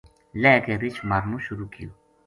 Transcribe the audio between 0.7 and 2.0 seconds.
رچھ مارنو شروع کیو